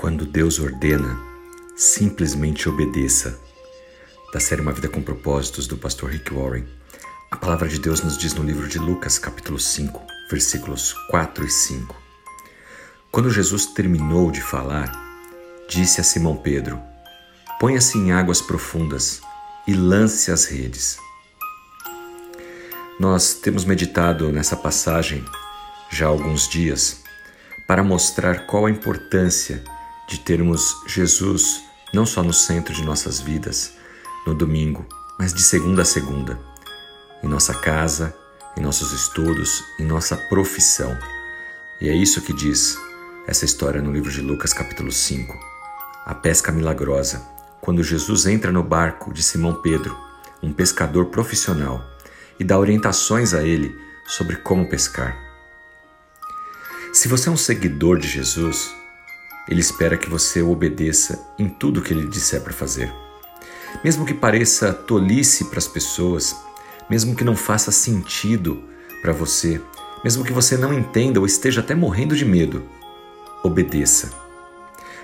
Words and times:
Quando 0.00 0.24
Deus 0.24 0.60
ordena, 0.60 1.18
simplesmente 1.76 2.68
obedeça. 2.68 3.36
Da 4.32 4.38
série 4.38 4.62
Uma 4.62 4.72
Vida 4.72 4.88
com 4.88 5.02
Propósitos, 5.02 5.66
do 5.66 5.76
pastor 5.76 6.10
Rick 6.10 6.32
Warren. 6.32 6.64
A 7.32 7.36
palavra 7.36 7.66
de 7.68 7.80
Deus 7.80 8.00
nos 8.00 8.16
diz 8.16 8.32
no 8.32 8.44
livro 8.44 8.68
de 8.68 8.78
Lucas, 8.78 9.18
capítulo 9.18 9.58
5, 9.58 10.00
versículos 10.30 10.92
4 11.10 11.44
e 11.44 11.50
5. 11.50 11.96
Quando 13.10 13.28
Jesus 13.28 13.66
terminou 13.66 14.30
de 14.30 14.40
falar, 14.40 14.88
disse 15.68 16.00
a 16.00 16.04
Simão 16.04 16.36
Pedro: 16.36 16.80
Ponha-se 17.58 17.98
em 17.98 18.12
águas 18.12 18.40
profundas 18.40 19.20
e 19.66 19.74
lance 19.74 20.30
as 20.30 20.44
redes. 20.44 20.96
Nós 23.00 23.34
temos 23.34 23.64
meditado 23.64 24.30
nessa 24.30 24.56
passagem 24.56 25.24
já 25.90 26.06
há 26.06 26.08
alguns 26.08 26.46
dias 26.48 27.02
para 27.66 27.82
mostrar 27.82 28.46
qual 28.46 28.64
a 28.64 28.70
importância 28.70 29.60
de 30.08 30.18
termos 30.18 30.82
Jesus 30.86 31.62
não 31.92 32.06
só 32.06 32.22
no 32.22 32.32
centro 32.32 32.74
de 32.74 32.82
nossas 32.82 33.20
vidas, 33.20 33.74
no 34.26 34.34
domingo, 34.34 34.86
mas 35.18 35.32
de 35.34 35.42
segunda 35.42 35.82
a 35.82 35.84
segunda, 35.84 36.38
em 37.22 37.28
nossa 37.28 37.54
casa, 37.54 38.16
em 38.56 38.60
nossos 38.60 38.92
estudos, 38.92 39.62
em 39.78 39.84
nossa 39.84 40.16
profissão. 40.16 40.96
E 41.80 41.88
é 41.88 41.94
isso 41.94 42.22
que 42.22 42.32
diz 42.32 42.76
essa 43.26 43.44
história 43.44 43.82
no 43.82 43.92
livro 43.92 44.10
de 44.10 44.20
Lucas, 44.20 44.52
capítulo 44.52 44.90
5. 44.90 45.38
A 46.06 46.14
pesca 46.14 46.50
milagrosa, 46.50 47.20
quando 47.60 47.82
Jesus 47.82 48.26
entra 48.26 48.50
no 48.50 48.62
barco 48.62 49.12
de 49.12 49.22
Simão 49.22 49.54
Pedro, 49.54 49.96
um 50.42 50.52
pescador 50.52 51.06
profissional, 51.06 51.84
e 52.40 52.44
dá 52.44 52.58
orientações 52.58 53.34
a 53.34 53.42
ele 53.42 53.76
sobre 54.06 54.36
como 54.36 54.68
pescar. 54.68 55.16
Se 56.92 57.08
você 57.08 57.28
é 57.28 57.32
um 57.32 57.36
seguidor 57.36 57.98
de 57.98 58.08
Jesus, 58.08 58.74
ele 59.48 59.60
espera 59.60 59.96
que 59.96 60.10
você 60.10 60.42
obedeça 60.42 61.26
em 61.38 61.48
tudo 61.48 61.80
que 61.80 61.92
ele 61.92 62.06
disser 62.06 62.42
para 62.42 62.52
fazer. 62.52 62.92
Mesmo 63.82 64.04
que 64.04 64.14
pareça 64.14 64.72
tolice 64.72 65.46
para 65.46 65.58
as 65.58 65.66
pessoas, 65.66 66.36
mesmo 66.88 67.14
que 67.14 67.24
não 67.24 67.34
faça 67.34 67.70
sentido 67.70 68.62
para 69.00 69.12
você, 69.12 69.60
mesmo 70.04 70.24
que 70.24 70.32
você 70.32 70.56
não 70.56 70.72
entenda 70.72 71.18
ou 71.18 71.26
esteja 71.26 71.60
até 71.60 71.74
morrendo 71.74 72.14
de 72.14 72.24
medo, 72.24 72.62
obedeça. 73.42 74.12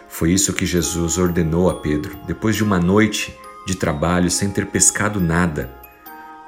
Foi 0.08 0.30
isso 0.30 0.52
que 0.52 0.66
Jesus 0.66 1.18
ordenou 1.18 1.68
a 1.68 1.74
Pedro 1.74 2.16
depois 2.26 2.54
de 2.54 2.62
uma 2.62 2.78
noite 2.78 3.36
de 3.66 3.74
trabalho 3.74 4.30
sem 4.30 4.50
ter 4.50 4.66
pescado 4.66 5.20
nada. 5.20 5.74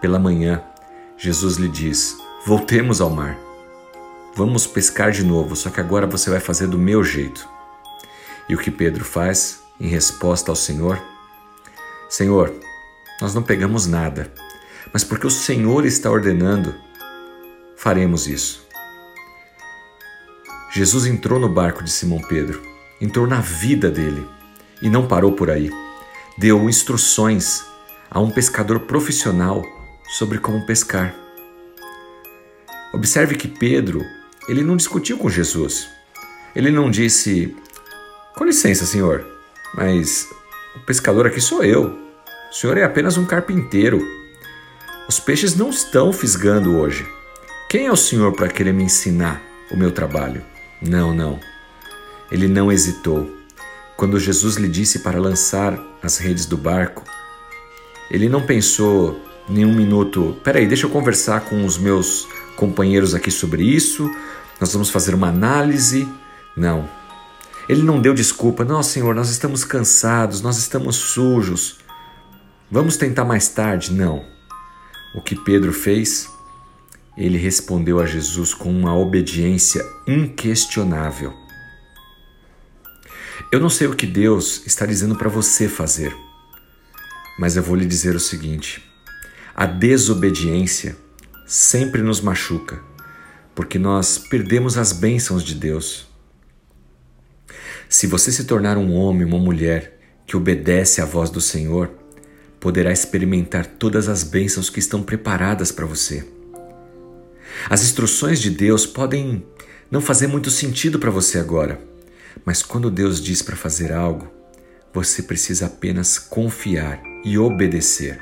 Pela 0.01 0.19
manhã, 0.19 0.63
Jesus 1.17 1.57
lhe 1.57 1.69
diz: 1.69 2.17
Voltemos 2.45 3.01
ao 3.01 3.11
mar. 3.11 3.37
Vamos 4.35 4.67
pescar 4.67 5.11
de 5.11 5.25
novo, 5.25 5.57
só 5.57 5.71
que 5.71 5.81
agora 5.81 6.07
você 6.07 6.29
vai 6.29 6.41
fazer 6.41 6.67
do 6.67 6.79
meu 6.79 7.03
jeito. 7.03 7.56
E 8.49 8.55
o 8.55 8.59
que 8.59 8.71
Pedro 8.71 9.05
faz 9.05 9.63
em 9.81 9.89
resposta 9.89 10.51
ao 10.51 10.57
Senhor? 10.57 11.03
Senhor, 12.09 12.53
nós 13.21 13.35
não 13.35 13.43
pegamos 13.43 13.87
nada, 13.87 14.33
mas 14.93 15.03
porque 15.03 15.27
o 15.27 15.31
Senhor 15.31 15.85
está 15.85 16.11
ordenando, 16.11 16.75
faremos 17.77 18.27
isso. 18.27 18.67
Jesus 20.73 21.07
entrou 21.07 21.41
no 21.41 21.49
barco 21.49 21.83
de 21.83 21.91
Simão 21.91 22.21
Pedro, 22.21 22.63
entrou 23.01 23.27
na 23.27 23.41
vida 23.41 23.91
dele 23.91 24.27
e 24.83 24.89
não 24.89 25.07
parou 25.07 25.33
por 25.33 25.51
aí. 25.51 25.71
Deu 26.39 26.69
instruções 26.69 27.65
a 28.11 28.21
um 28.21 28.31
pescador 28.31 28.81
profissional 28.81 29.65
sobre 30.11 30.39
como 30.39 30.67
pescar. 30.67 31.15
Observe 32.93 33.35
que 33.35 33.49
Pedro, 33.49 34.03
ele 34.49 34.63
não 34.63 34.77
discutiu 34.77 35.19
com 35.19 35.29
Jesus. 35.29 35.89
Ele 36.55 36.71
não 36.71 36.91
disse: 36.91 37.57
com 38.37 38.45
licença, 38.45 38.85
senhor, 38.85 39.27
mas 39.75 40.29
o 40.77 40.81
pescador 40.81 41.27
aqui 41.27 41.41
sou 41.41 41.65
eu. 41.65 41.99
O 42.51 42.55
senhor 42.55 42.77
é 42.77 42.85
apenas 42.85 43.17
um 43.17 43.25
carpinteiro. 43.25 44.07
Os 45.09 45.19
peixes 45.19 45.57
não 45.57 45.71
estão 45.71 46.13
fisgando 46.13 46.77
hoje. 46.77 47.09
Quem 47.69 47.87
é 47.87 47.93
o 47.93 47.97
senhor 47.97 48.33
para 48.33 48.49
querer 48.49 48.75
me 48.75 48.85
ensinar 48.85 49.43
o 49.71 49.77
meu 49.77 49.91
trabalho? 49.91 50.45
Não, 50.83 51.15
não. 51.15 51.41
Ele 52.31 52.47
não 52.47 52.71
hesitou. 52.71 53.35
Quando 53.97 54.21
Jesus 54.21 54.57
lhe 54.57 54.69
disse 54.69 54.99
para 54.99 55.19
lançar 55.19 55.83
as 56.03 56.19
redes 56.19 56.45
do 56.45 56.59
barco, 56.59 57.05
ele 58.11 58.29
não 58.29 58.45
pensou 58.45 59.19
nenhum 59.49 59.75
minuto, 59.75 60.37
peraí, 60.45 60.67
deixa 60.67 60.85
eu 60.85 60.91
conversar 60.91 61.41
com 61.47 61.65
os 61.65 61.79
meus 61.79 62.29
companheiros 62.55 63.15
aqui 63.15 63.31
sobre 63.31 63.63
isso, 63.63 64.11
nós 64.61 64.73
vamos 64.75 64.91
fazer 64.91 65.15
uma 65.15 65.29
análise. 65.29 66.07
Não, 66.55 66.89
ele 67.69 67.83
não 67.83 68.01
deu 68.01 68.15
desculpa, 68.15 68.65
não, 68.65 68.83
Senhor, 68.83 69.15
nós 69.15 69.29
estamos 69.31 69.65
cansados, 69.65 70.41
nós 70.41 70.57
estamos 70.59 70.97
sujos. 70.97 71.79
Vamos 72.71 72.97
tentar 72.97 73.25
mais 73.25 73.49
tarde? 73.49 73.93
Não. 73.93 74.25
O 75.15 75.21
que 75.21 75.35
Pedro 75.35 75.73
fez? 75.73 76.29
Ele 77.17 77.39
respondeu 77.39 77.99
a 77.99 78.07
Jesus 78.07 78.53
com 78.53 78.71
uma 78.71 78.95
obediência 78.97 79.85
inquestionável. 80.07 81.33
Eu 83.51 83.61
não 83.61 83.71
sei 83.71 83.87
o 83.87 83.95
que 83.95 84.07
Deus 84.07 84.67
está 84.67 84.85
dizendo 84.85 85.17
para 85.17 85.29
você 85.29 85.69
fazer, 85.69 86.15
mas 87.39 87.57
eu 87.57 87.63
vou 87.63 87.77
lhe 87.77 87.87
dizer 87.87 88.15
o 88.15 88.21
seguinte: 88.21 88.83
a 89.55 89.67
desobediência 89.67 90.97
sempre 91.47 92.03
nos 92.03 92.21
machuca, 92.21 92.81
porque 93.55 93.79
nós 93.79 94.19
perdemos 94.19 94.77
as 94.77 94.93
bênçãos 94.93 95.43
de 95.45 95.55
Deus. 95.55 96.06
Se 97.89 98.07
você 98.07 98.33
se 98.33 98.45
tornar 98.45 98.77
um 98.77 98.93
homem, 98.95 99.25
uma 99.25 99.39
mulher 99.39 99.97
que 100.27 100.37
obedece 100.37 101.01
à 101.01 101.05
voz 101.05 101.31
do 101.31 101.41
Senhor, 101.41 101.91
poderá 102.59 102.91
experimentar 102.91 103.65
todas 103.65 104.09
as 104.09 104.25
bênçãos 104.25 104.69
que 104.69 104.81
estão 104.81 105.03
preparadas 105.03 105.71
para 105.71 105.87
você. 105.87 106.27
As 107.71 107.83
instruções 107.85 108.41
de 108.41 108.51
Deus 108.51 108.85
podem 108.85 109.47
não 109.89 110.01
fazer 110.01 110.27
muito 110.27 110.51
sentido 110.51 110.99
para 110.99 111.13
você 111.13 111.39
agora, 111.39 111.81
mas 112.45 112.61
quando 112.61 112.91
Deus 112.91 113.21
diz 113.23 113.41
para 113.41 113.55
fazer 113.55 113.93
algo, 113.93 114.29
você 114.93 115.23
precisa 115.23 115.67
apenas 115.67 116.19
confiar 116.19 117.01
e 117.25 117.39
obedecer. 117.39 118.21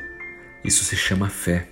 Isso 0.63 0.85
se 0.85 0.95
chama 0.95 1.31
fé. 1.31 1.69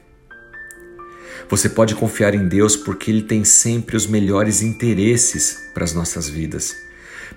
Você 1.51 1.69
pode 1.69 1.95
confiar 1.95 2.35
em 2.35 2.49
Deus 2.49 2.75
porque 2.75 3.11
Ele 3.11 3.23
tem 3.23 3.45
sempre 3.45 3.97
os 3.97 4.07
melhores 4.07 4.63
interesses 4.63 5.59
para 5.75 5.85
as 5.85 5.93
nossas 5.93 6.29
vidas 6.29 6.75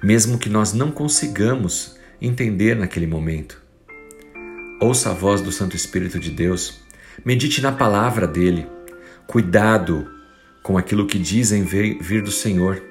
mesmo 0.03 0.37
que 0.37 0.49
nós 0.49 0.73
não 0.73 0.91
consigamos 0.91 1.95
entender 2.21 2.75
naquele 2.75 3.07
momento. 3.07 3.61
Ouça 4.79 5.11
a 5.11 5.13
voz 5.13 5.41
do 5.41 5.51
Santo 5.51 5.75
Espírito 5.75 6.19
de 6.19 6.31
Deus, 6.31 6.81
medite 7.23 7.61
na 7.61 7.71
palavra 7.71 8.27
dele, 8.27 8.67
cuidado 9.25 10.09
com 10.61 10.77
aquilo 10.77 11.07
que 11.07 11.19
dizem 11.19 11.63
vir 11.63 12.21
do 12.21 12.31
Senhor. 12.31 12.81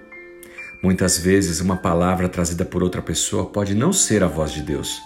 Muitas 0.83 1.19
vezes, 1.19 1.61
uma 1.61 1.77
palavra 1.77 2.29
trazida 2.29 2.65
por 2.65 2.83
outra 2.83 3.01
pessoa 3.01 3.47
pode 3.47 3.75
não 3.75 3.93
ser 3.93 4.23
a 4.23 4.27
voz 4.27 4.53
de 4.53 4.63
Deus. 4.63 5.01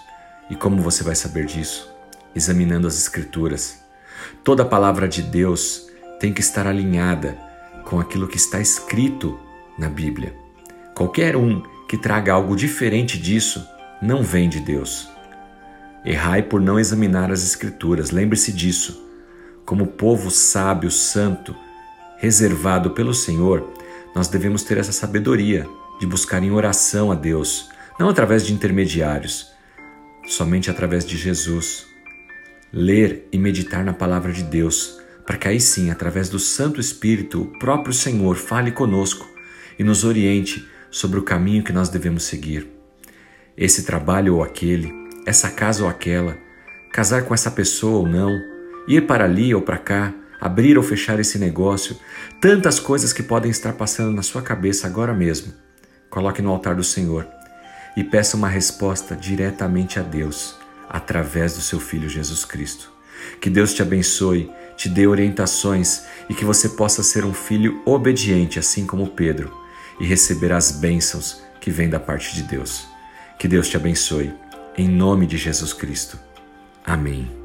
E 0.49 0.55
como 0.55 0.81
você 0.81 1.03
vai 1.03 1.15
saber 1.15 1.45
disso? 1.45 1.89
Examinando 2.35 2.87
as 2.87 2.97
Escrituras. 2.97 3.79
Toda 4.43 4.65
palavra 4.65 5.07
de 5.07 5.21
Deus 5.21 5.87
tem 6.19 6.33
que 6.33 6.41
estar 6.41 6.67
alinhada 6.67 7.37
com 7.85 7.99
aquilo 7.99 8.27
que 8.27 8.37
está 8.37 8.59
escrito 8.59 9.39
na 9.77 9.89
Bíblia. 9.89 10.35
Qualquer 10.93 11.35
um 11.35 11.63
que 11.89 11.97
traga 11.97 12.31
algo 12.31 12.55
diferente 12.55 13.17
disso 13.17 13.67
não 13.99 14.21
vem 14.21 14.47
de 14.47 14.59
Deus. 14.59 15.09
Errai 16.05 16.43
por 16.43 16.61
não 16.61 16.79
examinar 16.79 17.31
as 17.31 17.43
Escrituras, 17.43 18.11
lembre-se 18.11 18.53
disso. 18.53 19.03
Como 19.65 19.87
povo 19.87 20.29
sábio, 20.29 20.91
santo, 20.91 21.55
reservado 22.19 22.91
pelo 22.91 23.11
Senhor, 23.11 23.73
nós 24.15 24.27
devemos 24.27 24.61
ter 24.61 24.77
essa 24.77 24.91
sabedoria 24.91 25.65
de 25.99 26.05
buscar 26.05 26.43
em 26.43 26.51
oração 26.51 27.11
a 27.11 27.15
Deus, 27.15 27.69
não 27.99 28.07
através 28.07 28.45
de 28.45 28.53
intermediários, 28.53 29.51
somente 30.27 30.69
através 30.69 31.03
de 31.03 31.17
Jesus. 31.17 31.87
Ler 32.71 33.27
e 33.31 33.39
meditar 33.39 33.83
na 33.83 33.93
palavra 33.93 34.31
de 34.31 34.43
Deus, 34.43 34.99
para 35.25 35.37
que 35.37 35.47
aí 35.47 35.59
sim, 35.59 35.89
através 35.89 36.29
do 36.29 36.37
Santo 36.37 36.79
Espírito, 36.79 37.41
o 37.41 37.59
próprio 37.59 37.93
Senhor 37.93 38.35
fale 38.35 38.71
conosco 38.71 39.27
e 39.79 39.83
nos 39.83 40.03
oriente 40.03 40.63
sobre 40.91 41.19
o 41.19 41.23
caminho 41.23 41.63
que 41.63 41.73
nós 41.73 41.89
devemos 41.89 42.23
seguir. 42.23 42.67
Esse 43.57 43.83
trabalho 43.83 44.35
ou 44.35 44.43
aquele, 44.43 44.91
essa 45.25 45.49
casa 45.49 45.83
ou 45.83 45.89
aquela, 45.89 46.37
casar 46.91 47.23
com 47.23 47.33
essa 47.33 47.51
pessoa 47.51 47.99
ou 47.99 48.07
não, 48.07 48.39
ir 48.87 49.05
para 49.05 49.25
ali 49.25 49.53
ou 49.53 49.61
para 49.61 49.77
cá, 49.77 50.13
abrir 50.39 50.77
ou 50.77 50.83
fechar 50.83 51.19
esse 51.19 51.37
negócio, 51.37 51.97
tantas 52.41 52.79
coisas 52.79 53.11
que 53.11 53.21
podem 53.21 53.51
estar 53.51 53.73
passando 53.73 54.15
na 54.15 54.23
sua 54.23 54.41
cabeça 54.41 54.87
agora 54.87 55.13
mesmo. 55.13 55.53
Coloque 56.09 56.41
no 56.41 56.49
altar 56.49 56.75
do 56.75 56.83
Senhor 56.83 57.27
e 57.95 58.03
peça 58.03 58.37
uma 58.37 58.47
resposta 58.47 59.15
diretamente 59.15 59.99
a 59.99 60.03
Deus, 60.03 60.55
através 60.89 61.55
do 61.55 61.61
seu 61.61 61.79
Filho 61.79 62.09
Jesus 62.09 62.45
Cristo. 62.45 62.91
Que 63.41 63.49
Deus 63.49 63.73
te 63.73 63.81
abençoe, 63.81 64.49
te 64.77 64.87
dê 64.87 65.05
orientações 65.05 66.03
e 66.29 66.33
que 66.33 66.45
você 66.45 66.69
possa 66.69 67.03
ser 67.03 67.25
um 67.25 67.33
filho 67.33 67.81
obediente, 67.85 68.57
assim 68.57 68.87
como 68.87 69.09
Pedro 69.09 69.68
e 69.99 70.05
receber 70.05 70.51
as 70.51 70.71
bênçãos 70.71 71.41
que 71.59 71.71
vêm 71.71 71.89
da 71.89 71.99
parte 71.99 72.33
de 72.33 72.43
Deus. 72.43 72.87
Que 73.37 73.47
Deus 73.47 73.67
te 73.69 73.77
abençoe. 73.77 74.33
Em 74.77 74.87
nome 74.87 75.25
de 75.25 75.37
Jesus 75.37 75.73
Cristo. 75.73 76.19
Amém. 76.85 77.38